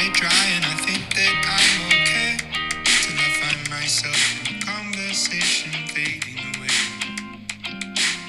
[0.00, 2.32] stay dry, and I think that I'm okay.
[3.02, 6.78] Till I find myself in a conversation fading away.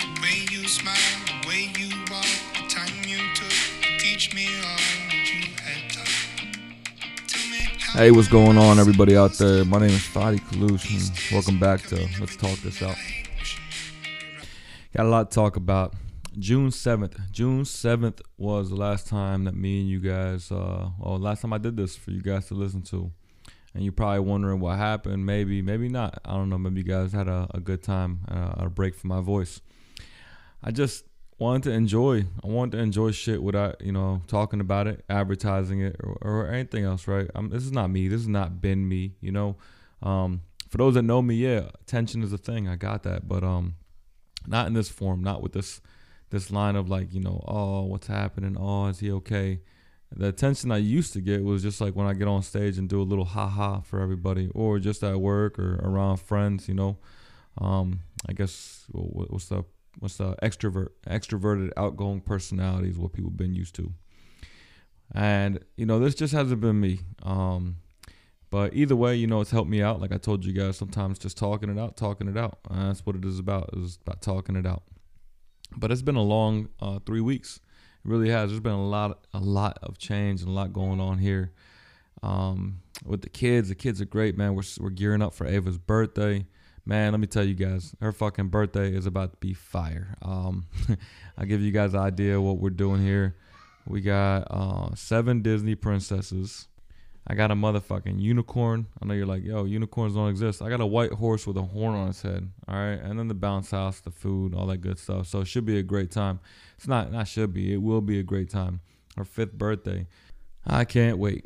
[0.02, 0.96] The way you smile,
[1.28, 5.92] the way you walk, the time you took to teach me all that you had
[5.92, 6.12] taught.
[7.28, 9.64] Tell me how Hey, what's going on, everybody out there?
[9.64, 12.98] My name is Fadi Kalush, and welcome back to Let's Talk This Out.
[14.98, 15.94] Got a lot to talk about.
[16.38, 17.32] June 7th.
[17.32, 21.54] June 7th was the last time that me and you guys, uh, well, last time
[21.54, 23.12] I did this for you guys to listen to.
[23.74, 25.26] And you're probably wondering what happened.
[25.26, 26.20] Maybe, maybe not.
[26.26, 26.58] I don't know.
[26.58, 29.62] Maybe you guys had a, a good time, uh, a break from my voice.
[30.64, 31.06] I just
[31.38, 32.26] wanted to enjoy.
[32.44, 36.48] I wanted to enjoy shit without, you know, talking about it, advertising it, or, or
[36.48, 37.30] anything else, right?
[37.34, 38.08] Um, this is not me.
[38.08, 39.56] This has not been me, you know.
[40.02, 42.68] Um, for those that know me, yeah, attention is a thing.
[42.68, 43.76] I got that, but um,
[44.46, 45.24] not in this form.
[45.24, 45.82] Not with this
[46.32, 48.58] this line of like, you know, oh, what's happening?
[48.60, 49.62] Oh, is he okay?
[50.14, 52.90] The attention I used to get was just like when I get on stage and
[52.90, 56.74] do a little ha ha for everybody, or just at work or around friends, you
[56.74, 56.98] know.
[57.58, 59.64] Um, I guess what's the
[60.00, 63.94] what's the extrovert extroverted outgoing personality is what people been used to
[65.14, 67.78] and you know this just hasn't been me um
[68.50, 71.20] but either way you know it's helped me out like i told you guys sometimes
[71.20, 74.56] just talking it out talking it out that's what it is about is about talking
[74.56, 74.84] it out
[75.76, 77.60] but it's been a long uh, three weeks.
[78.04, 78.50] It really has.
[78.50, 81.52] There's been a lot a lot of change and a lot going on here.
[82.24, 84.56] Um with the kids the kids are great man.
[84.56, 86.46] We're, we're gearing up for ava's birthday.
[86.86, 90.16] Man let me tell you guys her fucking birthday is about to be fire.
[90.22, 90.66] Um
[91.38, 93.36] i'll give you guys an idea what we're doing here.
[93.88, 96.68] We got uh, seven disney princesses
[97.28, 98.88] i got a motherfucking unicorn.
[99.02, 100.62] I know you're like yo unicorns don't exist.
[100.62, 103.00] I got a white horse with a horn on its head all right?
[103.00, 105.28] And then the bounce house the food all that good stuff.
[105.28, 106.40] So it should be a great time.
[106.78, 108.82] It's not not should be it will be a great time.
[109.18, 110.08] Her fifth birthday.
[110.66, 111.46] I can't wait.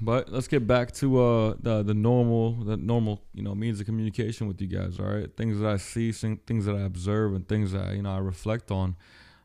[0.00, 3.86] But let's get back to uh the the normal the normal you know means of
[3.86, 4.98] communication with you guys.
[4.98, 8.12] All right, things that I see, things that I observe, and things that you know
[8.12, 8.96] I reflect on.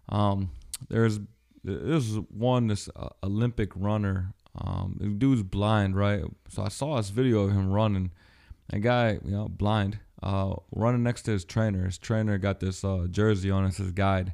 [0.09, 0.51] Um,
[0.89, 1.19] there's
[1.63, 4.33] there's one this uh, Olympic runner.
[4.55, 6.23] Um, the dude's blind, right?
[6.49, 8.11] So I saw this video of him running.
[8.73, 11.85] A guy, you know, blind, uh, running next to his trainer.
[11.85, 13.65] His trainer got this uh, jersey on.
[13.65, 14.33] as his guide.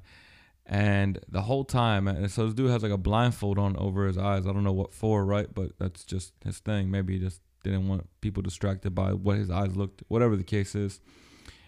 [0.65, 4.17] And the whole time, and so this dude has like a blindfold on over his
[4.17, 4.45] eyes.
[4.45, 5.47] I don't know what for, right?
[5.53, 6.91] But that's just his thing.
[6.91, 10.75] Maybe he just didn't want people distracted by what his eyes looked, whatever the case
[10.75, 10.99] is.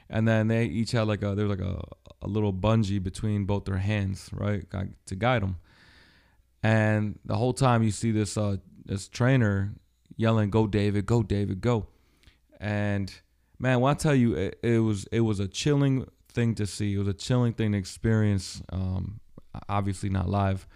[0.09, 1.81] And then they each had like a there's like a,
[2.21, 4.65] a little bungee between both their hands, right,
[5.05, 5.57] to guide them.
[6.61, 9.73] And the whole time you see this uh this trainer
[10.17, 11.87] yelling, "Go David, go David, go!"
[12.59, 13.13] And
[13.57, 16.95] man, when I tell you, it, it was it was a chilling thing to see.
[16.95, 18.61] It was a chilling thing to experience.
[18.71, 19.19] Um,
[19.67, 20.67] obviously not live,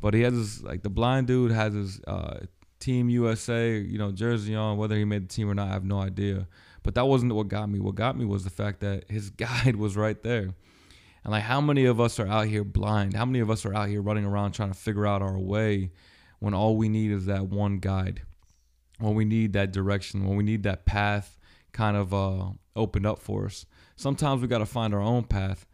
[0.00, 2.40] but he has his like the blind dude has his uh,
[2.80, 4.76] Team USA, you know, jersey on.
[4.76, 6.46] Whether he made the team or not, I have no idea.
[6.82, 7.80] But that wasn't what got me.
[7.80, 10.50] What got me was the fact that his guide was right there.
[11.24, 13.14] And like, how many of us are out here blind?
[13.14, 15.90] How many of us are out here running around trying to figure out our way
[16.38, 18.22] when all we need is that one guide?
[18.98, 21.38] When we need that direction, when we need that path
[21.72, 23.66] kind of uh, opened up for us.
[23.96, 25.66] Sometimes we got to find our own path,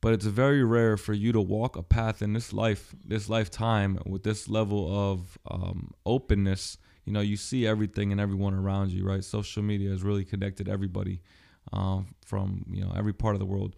[0.00, 3.98] but it's very rare for you to walk a path in this life, this lifetime,
[4.06, 6.78] with this level of um, openness.
[7.04, 9.24] You know, you see everything and everyone around you, right?
[9.24, 11.22] Social media has really connected everybody
[11.72, 13.76] um, from you know every part of the world,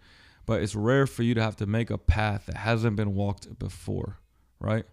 [0.51, 3.57] but it's rare for you to have to make a path that hasn't been walked
[3.61, 4.19] before,
[4.59, 4.85] right?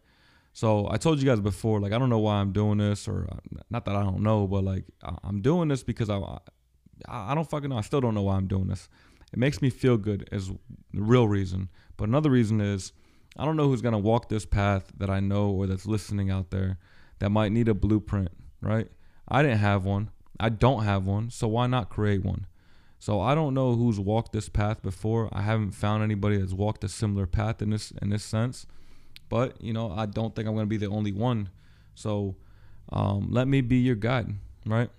[0.53, 3.27] So I told you guys before, like I don't know why I'm doing this, or
[3.31, 3.37] uh,
[3.71, 4.85] not that I don't know, but like
[5.23, 6.37] I'm doing this because I I
[7.31, 7.77] I don't fucking know.
[7.79, 8.87] I still don't know why I'm doing this.
[9.33, 11.69] It makes me feel good is the real reason.
[11.97, 12.93] But another reason is
[13.35, 16.51] I don't know who's gonna walk this path that I know or that's listening out
[16.51, 16.77] there
[17.17, 18.29] that might need a blueprint,
[18.61, 18.91] right?
[19.27, 20.11] I didn't have one.
[20.39, 22.45] I don't have one, so why not create one?
[22.99, 25.29] So I don't know who's walked this path before.
[25.31, 28.65] I haven't found anybody that's walked a similar path in this in this sense.
[29.29, 31.49] But you know, I don't think I'm gonna be the only one.
[31.95, 32.35] So
[32.89, 34.35] um, let me be your guide,
[34.65, 34.89] right?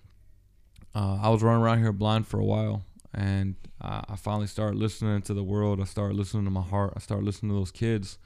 [0.94, 2.84] uh, I was running around here blind for a while,
[3.14, 5.80] and I, I finally started listening to the world.
[5.80, 6.92] I started listening to my heart.
[6.96, 8.18] I started listening to those kids,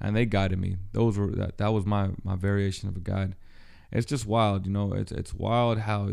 [0.00, 0.76] and they guided me.
[0.92, 3.34] Those were that that was my my variation of a guide.
[3.90, 4.92] It's just wild, you know.
[4.92, 6.10] It's it's wild how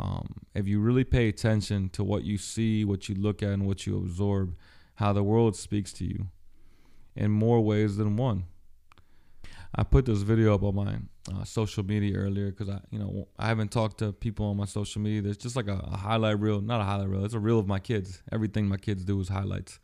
[0.00, 3.66] um, if you really pay attention to what you see, what you look at, and
[3.66, 4.56] what you absorb,
[4.94, 6.28] how the world speaks to you
[7.14, 8.44] in more ways than one.
[9.74, 10.96] I put this video up on my
[11.32, 14.64] uh, social media earlier because I, you know, I haven't talked to people on my
[14.64, 15.20] social media.
[15.20, 17.24] There's just like a, a highlight reel, not a highlight reel.
[17.24, 18.22] It's a reel of my kids.
[18.32, 19.78] Everything my kids do is highlights.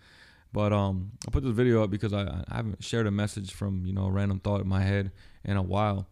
[0.50, 3.84] But um, I put this video up because I, I haven't shared a message from
[3.84, 5.12] you know a random thought in my head
[5.44, 6.08] in a while.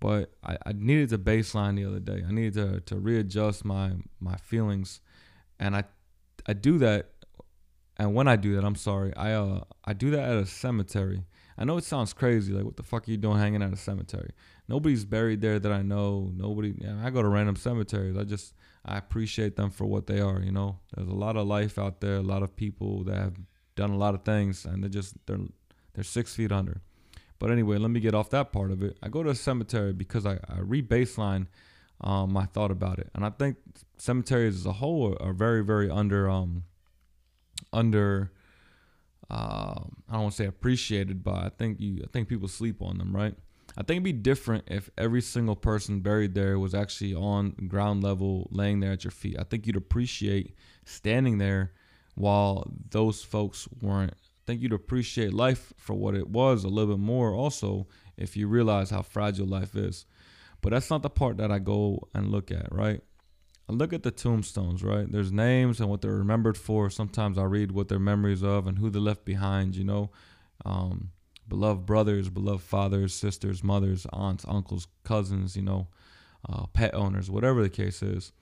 [0.00, 2.22] But I, I needed to baseline the other day.
[2.26, 5.00] I needed to to readjust my my feelings,
[5.58, 5.84] and I
[6.46, 7.10] I do that.
[7.98, 9.14] And when I do that, I'm sorry.
[9.16, 11.24] I uh I do that at a cemetery.
[11.58, 12.52] I know it sounds crazy.
[12.52, 14.32] Like what the fuck are you doing hanging at a cemetery?
[14.68, 16.30] Nobody's buried there that I know.
[16.34, 16.74] Nobody.
[17.02, 18.16] I go to random cemeteries.
[18.18, 18.54] I just
[18.84, 20.40] I appreciate them for what they are.
[20.40, 22.16] You know, there's a lot of life out there.
[22.16, 23.36] A lot of people that have
[23.76, 25.38] done a lot of things, and they're just they're
[25.94, 26.82] they're six feet under.
[27.38, 28.96] But anyway, let me get off that part of it.
[29.02, 31.46] I go to a cemetery because I, I re-baseline
[32.00, 33.56] um, my thought about it, and I think
[33.98, 36.64] cemeteries as a whole are, are very, very under um
[37.72, 38.32] under
[39.30, 42.82] uh, I don't want to say appreciated, but I think you I think people sleep
[42.82, 43.34] on them, right?
[43.78, 48.02] I think it'd be different if every single person buried there was actually on ground
[48.02, 49.36] level, laying there at your feet.
[49.38, 50.54] I think you'd appreciate
[50.84, 51.72] standing there
[52.14, 54.14] while those folks weren't
[54.46, 58.48] think you'd appreciate life for what it was a little bit more also if you
[58.48, 60.06] realize how fragile life is.
[60.62, 63.02] But that's not the part that I go and look at, right?
[63.68, 65.10] I look at the tombstones, right?
[65.10, 66.88] There's names and what they're remembered for.
[66.88, 70.10] Sometimes I read what their memories of and who they left behind, you know.
[70.64, 71.10] Um,
[71.48, 75.88] beloved brothers, beloved fathers, sisters, mothers, aunts, uncles, cousins, you know,
[76.48, 78.32] uh, pet owners, whatever the case is.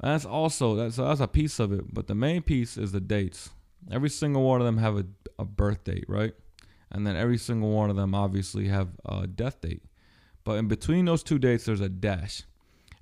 [0.00, 3.50] That's also that's that's a piece of it, but the main piece is the dates.
[3.90, 5.06] Every single one of them have a,
[5.38, 6.34] a birth date, right?
[6.90, 9.82] And then every single one of them obviously have a death date.
[10.44, 12.42] But in between those two dates, there's a dash.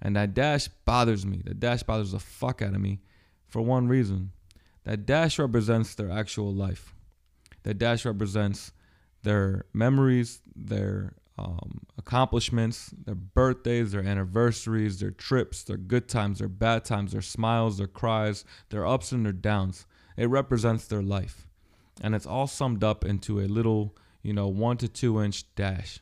[0.01, 1.43] And that dash bothers me.
[1.45, 3.01] That dash bothers the fuck out of me
[3.49, 4.33] for one reason.
[4.85, 6.95] That dash represents their actual life.
[7.65, 8.73] That dash represents
[9.23, 16.49] their memories, their um, accomplishments, their birthdays, their anniversaries, their trips, their good times, their
[16.49, 19.87] bad times, their smiles, their cries, their ups and their downs.
[20.21, 21.47] It represents their life.
[22.03, 26.01] And it's all summed up into a little, you know, one to two inch dash.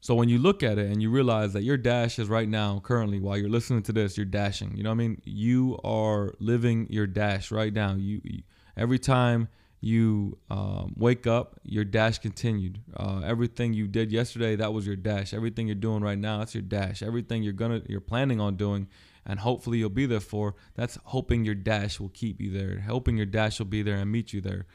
[0.00, 2.80] So when you look at it and you realize that your dash is right now,
[2.82, 4.74] currently, while you're listening to this, you're dashing.
[4.74, 5.22] You know what I mean?
[5.24, 7.96] You are living your dash right now.
[7.96, 8.42] You, you
[8.78, 9.48] every time
[9.82, 12.80] you um, wake up, your dash continued.
[12.96, 15.34] Uh, everything you did yesterday, that was your dash.
[15.34, 17.02] Everything you're doing right now, that's your dash.
[17.02, 18.88] Everything you're gonna, you're planning on doing,
[19.26, 20.54] and hopefully you'll be there for.
[20.74, 24.10] That's hoping your dash will keep you there, hoping your dash will be there and
[24.10, 24.66] meet you there.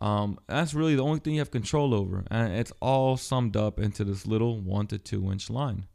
[0.00, 3.80] Um, that's really the only thing you have control over, and it's all summed up
[3.80, 5.86] into this little one to two inch line.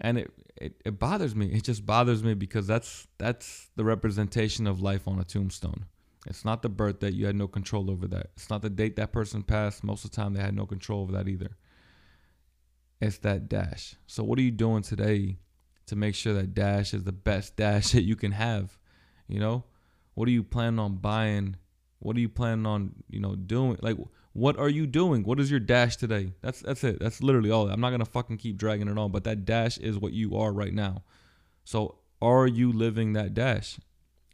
[0.00, 1.46] And it, it, it bothers me.
[1.46, 5.86] It just bothers me because that's that's the representation of life on a tombstone.
[6.26, 8.30] It's not the birth that You had no control over that.
[8.36, 9.82] It's not the date that person passed.
[9.82, 11.56] Most of the time, they had no control over that either.
[13.00, 13.94] It's that dash.
[14.06, 15.38] So, what are you doing today
[15.88, 18.78] to make sure that dash is the best dash that you can have.
[19.26, 19.64] You know,
[20.14, 21.56] what are you planning on buying?
[21.98, 23.78] What are you planning on, you know, doing?
[23.82, 23.96] Like,
[24.32, 25.24] what are you doing?
[25.24, 26.32] What is your dash today?
[26.42, 27.00] That's that's it.
[27.00, 27.68] That's literally all.
[27.68, 30.52] I'm not gonna fucking keep dragging it on, but that dash is what you are
[30.52, 31.02] right now.
[31.64, 33.78] So, are you living that dash?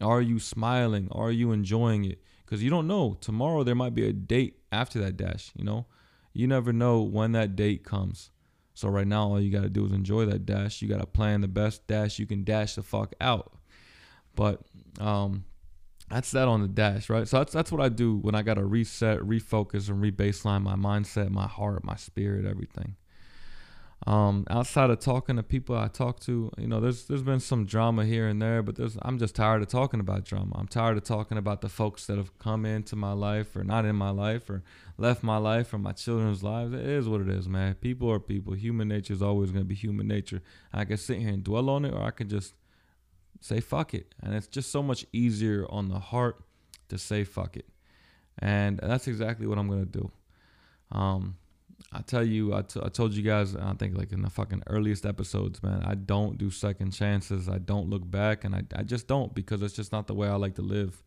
[0.00, 1.08] Are you smiling?
[1.10, 2.20] Are you enjoying it?
[2.44, 3.16] Because you don't know.
[3.20, 5.50] Tomorrow there might be a date after that dash.
[5.56, 5.86] You know,
[6.32, 8.30] you never know when that date comes.
[8.75, 10.82] So right now, all you gotta do is enjoy that dash.
[10.82, 13.53] You gotta plan the best dash you can dash the fuck out.
[14.35, 14.61] But
[14.99, 15.44] um,
[16.11, 17.26] that's that on the dash, right?
[17.26, 21.31] So that's that's what I do when I gotta reset, refocus, and rebaseline my mindset,
[21.31, 22.97] my heart, my spirit, everything.
[24.06, 27.64] Um, outside of talking to people I talk to, you know, there's there's been some
[27.64, 30.56] drama here and there, but there's I'm just tired of talking about drama.
[30.58, 33.87] I'm tired of talking about the folks that have come into my life or not
[33.87, 34.62] in my life or
[34.99, 36.75] left my life or my children's lives.
[36.75, 37.75] It is what it is, man.
[37.76, 38.52] People are people.
[38.52, 40.42] Human nature is always gonna be human nature.
[40.70, 42.52] I can sit here and dwell on it, or I can just
[43.40, 46.44] say fuck it, and it's just so much easier on the heart
[46.90, 47.70] to say fuck it,
[48.38, 50.11] and that's exactly what I'm gonna do.
[50.92, 51.37] Um,
[51.93, 54.64] I tell you, I, t- I told you guys, I think like in the fucking
[54.66, 57.49] earliest episodes, man, I don't do second chances.
[57.49, 60.28] I don't look back, and I, I just don't because it's just not the way
[60.28, 61.02] I like to live.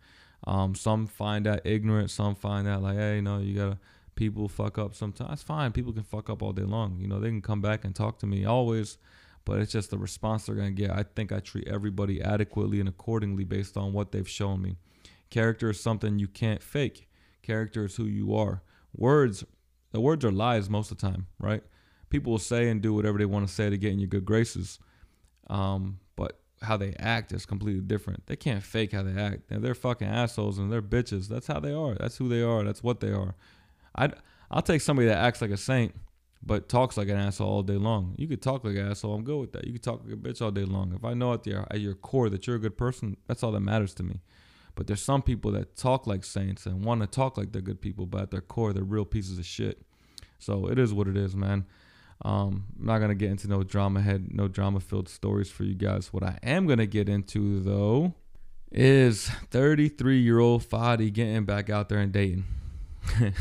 [0.46, 3.78] Um, some find that ignorant, some find that like, hey, know, you gotta
[4.16, 5.44] people fuck up sometimes.
[5.44, 5.72] Fine.
[5.72, 6.98] People can fuck up all day long.
[7.00, 8.98] You know, they can come back and talk to me always,
[9.46, 10.92] but it's just the response they're gonna get.
[10.92, 14.78] I think I treat everybody adequately and accordingly based on what they've shown me.
[15.30, 17.08] Character is something you can't fake.
[17.42, 18.62] Character is who you are.
[18.96, 19.44] Words
[19.98, 21.64] the words are lies most of the time, right?
[22.12, 24.26] People will say and do whatever they want to say to get in your good
[24.26, 24.78] graces.
[25.50, 28.28] Um, but how they act is completely different.
[28.28, 29.46] They can't fake how they act.
[29.50, 31.28] they're fucking assholes and they're bitches.
[31.28, 31.96] That's how they are.
[31.96, 32.64] That's who they are.
[32.64, 33.34] That's what they are.
[33.96, 34.14] I'd
[34.52, 35.96] I'll take somebody that acts like a saint
[36.44, 38.14] but talks like an asshole all day long.
[38.18, 39.16] You could talk like an asshole.
[39.16, 39.66] I'm good with that.
[39.66, 40.94] You could talk like a bitch all day long.
[40.94, 43.52] If I know at your at your core that you're a good person, that's all
[43.54, 44.22] that matters to me.
[44.78, 47.82] But there's some people that talk like saints and want to talk like they're good
[47.82, 49.82] people, but at their core, they're real pieces of shit.
[50.40, 51.66] So it is what it is, man.
[52.24, 55.76] Um, I'm not gonna get into no drama head, no drama filled stories for you
[55.76, 56.12] guys.
[56.12, 58.16] What I am gonna get into though
[58.72, 62.46] is 33 year old Fadi getting back out there and dating.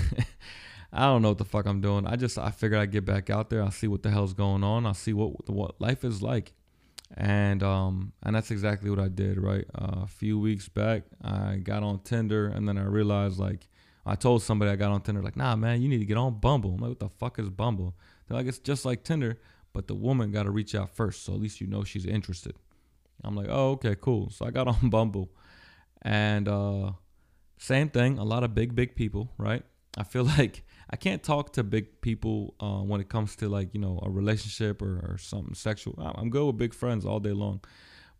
[0.92, 2.06] I don't know what the fuck I'm doing.
[2.06, 3.62] I just I figured I'd get back out there.
[3.62, 4.86] I'll see what the hell's going on.
[4.86, 6.52] I'll see what what life is like,
[7.16, 9.38] and um and that's exactly what I did.
[9.38, 13.68] Right, uh, a few weeks back, I got on Tinder, and then I realized like
[14.06, 16.38] I told somebody I got on Tinder like, nah, man, you need to get on
[16.38, 16.74] Bumble.
[16.74, 17.96] I'm like, what the fuck is Bumble?
[18.28, 19.38] They're like, it's just like Tinder,
[19.72, 22.54] but the woman got to reach out first, so at least you know she's interested.
[23.24, 24.30] I'm like, oh, okay, cool.
[24.30, 25.30] So I got on Bumble,
[26.02, 26.92] and uh,
[27.58, 28.18] same thing.
[28.18, 29.64] A lot of big, big people, right?
[29.96, 33.74] I feel like I can't talk to big people uh, when it comes to like
[33.74, 35.94] you know a relationship or, or something sexual.
[35.98, 37.60] I'm good with big friends all day long,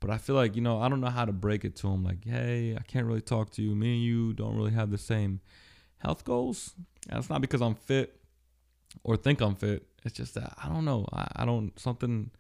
[0.00, 2.02] but I feel like you know I don't know how to break it to them.
[2.02, 3.76] Like, hey, I can't really talk to you.
[3.76, 5.40] Me and you don't really have the same
[5.98, 6.74] health goals.
[7.08, 8.20] It's not because I'm fit
[9.04, 9.86] or think I'm fit.
[10.04, 11.06] It's just that I don't know.
[11.12, 12.30] I, I don't something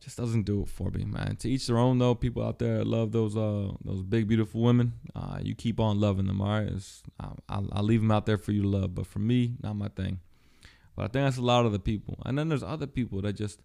[0.00, 1.36] just doesn't do it for me, man.
[1.36, 2.14] To each their own though.
[2.14, 4.92] People out there love those uh those big beautiful women.
[5.14, 6.68] Uh, you keep on loving them, all right?
[6.68, 9.76] It's, I'll, I'll leave them out there for you to love, but for me, not
[9.76, 10.20] my thing.
[10.94, 12.18] But I think that's a lot of the people.
[12.24, 13.60] And then there's other people that just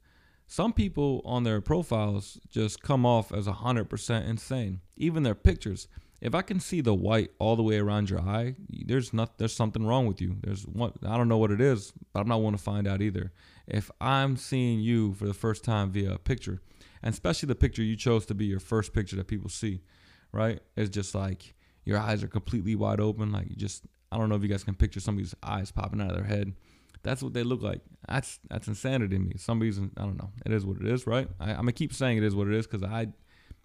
[0.47, 4.81] some people on their profiles just come off as 100% insane.
[4.97, 5.87] Even their pictures.
[6.21, 9.55] If I can see the white all the way around your eye, there's not there's
[9.55, 10.37] something wrong with you.
[10.41, 13.01] There's what I don't know what it is, but I'm not want to find out
[13.01, 13.31] either
[13.67, 16.61] if I'm seeing you for the first time via a picture,
[17.01, 19.81] and especially the picture you chose to be your first picture that people see,
[20.31, 20.59] right?
[20.75, 23.31] It's just like your eyes are completely wide open.
[23.31, 26.11] Like you just, I don't know if you guys can picture somebody's eyes popping out
[26.11, 26.53] of their head.
[27.03, 27.81] That's what they look like.
[28.07, 29.33] That's that's insanity to me.
[29.37, 30.31] Somebody's, I don't know.
[30.45, 31.27] It is what it is, right?
[31.39, 33.07] I, I'm gonna keep saying it is what it is because I,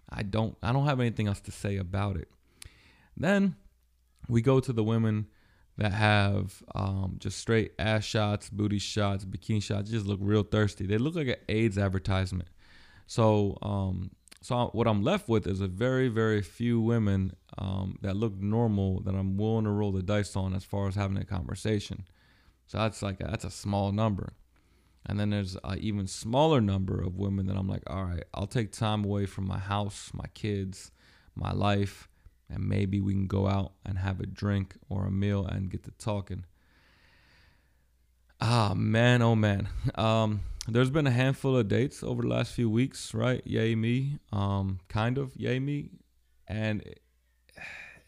[0.09, 2.29] I don't, I don't have anything else to say about it.
[3.17, 3.55] Then
[4.29, 5.27] we go to the women
[5.77, 9.89] that have um, just straight ass shots, booty shots, bikini shots.
[9.89, 10.85] Just look real thirsty.
[10.85, 12.49] They look like an AIDS advertisement.
[13.05, 18.15] So, um, so what I'm left with is a very, very few women um, that
[18.15, 21.25] look normal that I'm willing to roll the dice on as far as having a
[21.25, 22.05] conversation.
[22.65, 24.33] So that's like that's a small number.
[25.05, 28.47] And then there's an even smaller number of women that I'm like, all right, I'll
[28.47, 30.91] take time away from my house, my kids,
[31.33, 32.09] my life,
[32.49, 35.83] and maybe we can go out and have a drink or a meal and get
[35.83, 36.45] to talking.
[38.39, 39.67] Ah, man, oh man.
[39.95, 43.41] Um, there's been a handful of dates over the last few weeks, right?
[43.45, 44.19] Yay me.
[44.31, 45.91] Um, kind of yay me.
[46.47, 46.83] And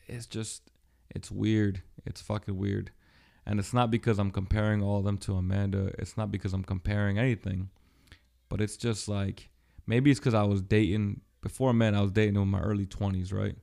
[0.08, 0.70] it's just,
[1.10, 1.82] it's weird.
[2.06, 2.92] It's fucking weird.
[3.46, 5.92] And it's not because I'm comparing all of them to Amanda.
[5.98, 7.70] It's not because I'm comparing anything.
[8.48, 9.50] But it's just like,
[9.88, 12.86] maybe it's because I was dating, before I met, I was dating in my early
[12.86, 13.56] 20s, right?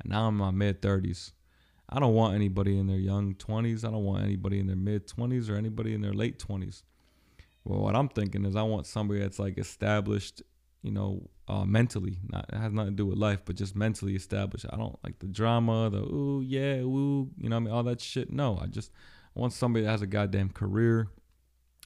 [0.00, 1.32] And now I'm in my mid 30s.
[1.88, 3.84] I don't want anybody in their young 20s.
[3.84, 6.82] I don't want anybody in their mid 20s or anybody in their late 20s.
[7.64, 10.42] Well, what I'm thinking is I want somebody that's like established,
[10.82, 12.18] you know, uh, mentally.
[12.30, 14.66] Not it has nothing to do with life, but just mentally established.
[14.70, 18.00] I don't like the drama, the ooh yeah, ooh, you know, I mean, all that
[18.00, 18.30] shit.
[18.30, 18.90] No, I just
[19.36, 21.08] I want somebody that has a goddamn career.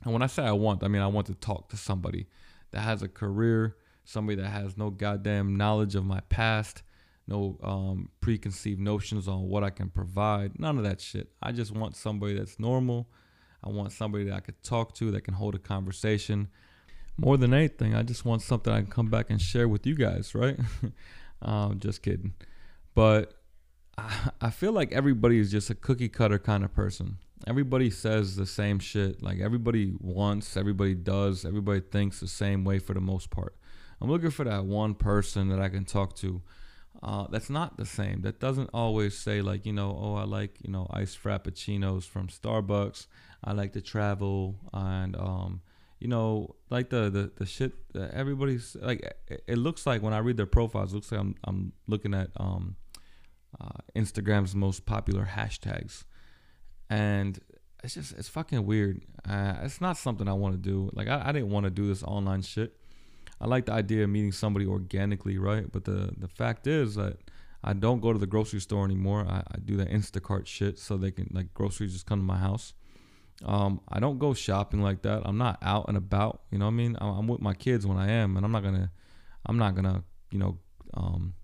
[0.04, 2.26] And when I say I want, I mean I want to talk to somebody
[2.73, 6.83] that has a career, somebody that has no goddamn knowledge of my past,
[7.26, 10.59] no um, preconceived notions on what I can provide.
[10.59, 11.31] None of that shit.
[11.43, 13.09] I just want somebody that's normal.
[13.64, 16.49] I want somebody that I could talk to that can hold a conversation.
[17.17, 19.95] More than anything, I just want something I can come back and share with you
[19.95, 20.59] guys, right?
[21.43, 22.35] um, just kidding.
[22.95, 23.35] But
[23.97, 27.19] I, I feel like everybody is just a cookie cutter kind of person.
[27.47, 29.23] Everybody says the same shit.
[29.23, 33.57] Like everybody wants, everybody does, everybody thinks the same way for the most part.
[34.00, 36.43] I'm looking for that one person that I can talk to
[37.02, 38.23] uh, that's not the same.
[38.23, 42.28] That doesn't always say like you know, oh, I like you know iced frappuccinos from
[42.28, 43.06] Starbucks.
[43.44, 45.62] I like to travel and um,
[45.99, 49.00] you know, like the the the shit that everybody's like.
[49.47, 52.30] It, looks like when I read their profiles, it looks like I'm I'm looking at
[52.37, 52.76] um,
[53.61, 56.04] uh, Instagram's most popular hashtags,
[56.88, 57.38] and
[57.82, 59.02] it's just it's fucking weird.
[59.28, 60.90] Uh, it's not something I want to do.
[60.92, 62.76] Like I, I didn't want to do this online shit.
[63.42, 65.70] I like the idea of meeting somebody organically, right?
[65.70, 67.18] But the the fact is that
[67.64, 69.26] I don't go to the grocery store anymore.
[69.28, 72.38] I, I do the Instacart shit so they can like groceries just come to my
[72.38, 72.72] house.
[73.44, 75.22] Um, I don't go shopping like that.
[75.25, 76.42] I'm not out and about.
[76.52, 76.96] You know what I mean?
[77.00, 78.92] I'm, I'm with my kids when I am, and I'm not gonna,
[79.46, 80.58] I'm not gonna, you know,
[80.94, 81.34] um,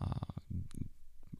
[0.00, 0.50] uh,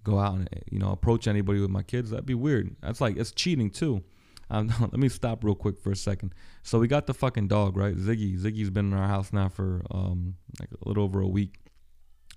[0.03, 2.11] go out and you know approach anybody with my kids.
[2.11, 2.77] That'd be weird.
[2.81, 4.03] That's like it's cheating too.
[4.51, 6.35] Um, let me stop real quick for a second.
[6.63, 7.97] So we got the fucking dog, right?
[7.97, 8.39] Ziggy.
[8.39, 11.57] Ziggy's been in our house now for um like a little over a week.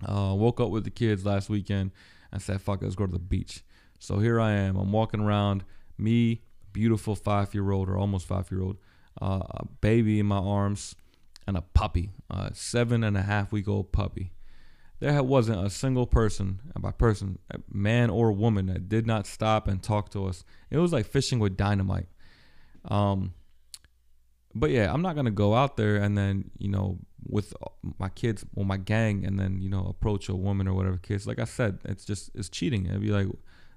[0.04, 1.90] Uh, woke up with the kids last weekend
[2.32, 3.64] and said, "Fuck, let's go to the beach."
[3.98, 4.76] So here I am.
[4.76, 5.64] I'm walking around.
[5.96, 8.78] Me, beautiful five year old or almost five year old,
[9.20, 10.94] uh, a baby in my arms,
[11.46, 14.32] and a puppy, a seven and a half week old puppy.
[15.00, 17.38] There wasn't a single person, by person,
[17.70, 20.44] man or woman, that did not stop and talk to us.
[20.70, 22.08] It was like fishing with dynamite.
[22.84, 23.34] Um,
[24.54, 27.52] but yeah, I'm not gonna go out there and then you know with
[27.98, 31.26] my kids or my gang and then you know approach a woman or whatever kids.
[31.26, 32.86] Like I said, it's just it's cheating.
[32.86, 33.28] It'd be like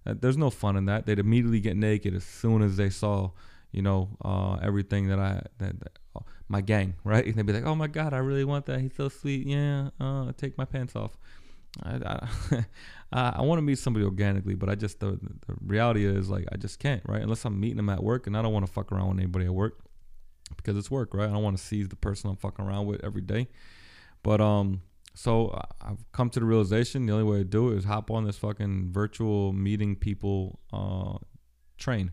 [0.06, 1.06] uh, there's no fun in that.
[1.06, 3.32] They'd immediately get naked as soon as they saw
[3.72, 6.01] you know uh, everything that I that, that uh,
[6.48, 7.26] my gang right.
[7.26, 8.82] And they'd be like, oh my god, I really want that.
[8.82, 9.48] He's so sweet.
[9.48, 11.18] Yeah, uh, take my pants off.
[11.84, 12.66] I, I,
[13.40, 16.58] I want to meet somebody organically, but I just the, the reality is like I
[16.58, 18.92] just can't right unless I'm meeting them at work, and I don't want to fuck
[18.92, 19.80] around with anybody at work
[20.58, 21.30] because it's work, right?
[21.30, 23.48] I don't want to seize the person I'm fucking around with every day.
[24.24, 24.82] But um,
[25.16, 28.26] so I've come to the realization the only way to do it is hop on
[28.26, 31.18] this fucking virtual meeting people uh
[31.78, 32.12] train.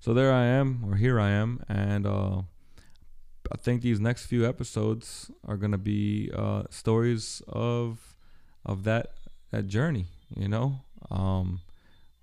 [0.00, 2.42] So there I am, or here I am, and uh,
[3.52, 8.14] I think these next few episodes are gonna be uh, stories of
[8.64, 9.12] of that
[9.50, 10.06] that journey.
[10.34, 10.80] You know,
[11.10, 11.60] um,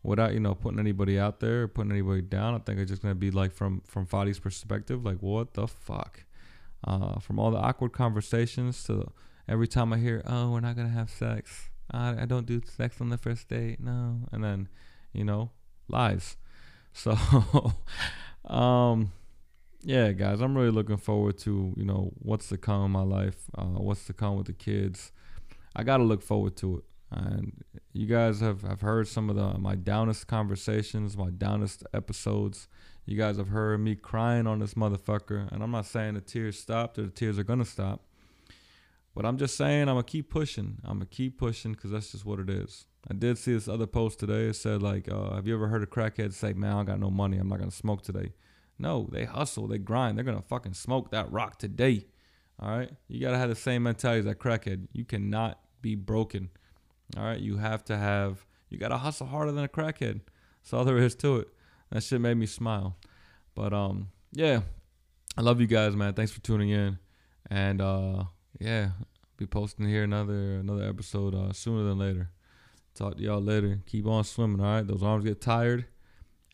[0.01, 2.55] without you know putting anybody out there or putting anybody down.
[2.55, 6.25] I think it's just gonna be like from from Fadi's perspective, like what the fuck.
[6.83, 9.11] Uh, from all the awkward conversations to
[9.47, 11.69] every time I hear, "Oh, we're not gonna have sex.
[11.91, 14.69] I, I don't do sex on the first date." No, and then,
[15.13, 15.51] you know,
[15.87, 16.37] lies.
[16.91, 17.15] So,
[18.45, 19.11] um,
[19.81, 23.49] yeah, guys, I'm really looking forward to you know what's to come in my life,
[23.57, 25.11] uh, what's to come with the kids.
[25.75, 26.83] I gotta look forward to it.
[27.11, 32.67] And you guys have, have heard some of the my downest conversations, my downest episodes.
[33.05, 35.51] You guys have heard me crying on this motherfucker.
[35.51, 38.05] And I'm not saying the tears stopped or the tears are gonna stop.
[39.15, 40.77] But I'm just saying I'm gonna keep pushing.
[40.83, 42.85] I'm gonna keep pushing because that's just what it is.
[43.09, 44.47] I did see this other post today.
[44.47, 47.09] It said like, uh, "Have you ever heard a crackhead say, man, I got no
[47.09, 47.37] money.
[47.37, 48.33] I'm not gonna smoke today."
[48.79, 50.17] No, they hustle, they grind.
[50.17, 52.05] They're gonna fucking smoke that rock today.
[52.59, 54.87] All right, you gotta have the same mentality as that crackhead.
[54.93, 56.49] You cannot be broken.
[57.17, 60.21] All right, you have to have you gotta hustle harder than a crackhead.
[60.61, 61.49] That's all there is to it.
[61.91, 62.97] That shit made me smile.
[63.55, 64.61] But um, yeah,
[65.37, 66.13] I love you guys, man.
[66.13, 66.99] Thanks for tuning in,
[67.49, 68.23] and uh,
[68.59, 68.89] yeah,
[69.37, 72.29] be posting here another another episode uh, sooner than later.
[72.95, 73.79] Talk to y'all later.
[73.85, 74.87] Keep on swimming, all right?
[74.87, 75.85] Those arms get tired,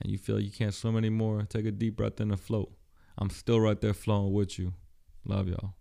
[0.02, 1.46] and you feel you can't swim anymore.
[1.48, 2.72] Take a deep breath in and float.
[3.18, 4.74] I'm still right there flowing with you.
[5.24, 5.75] Love y'all.